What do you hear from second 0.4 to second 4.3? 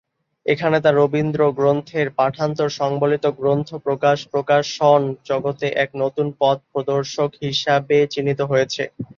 এখানে তার রবীন্দ্র গ্রন্থের পাঠান্তর সংবলিত গ্রন্থ-প্রকাশ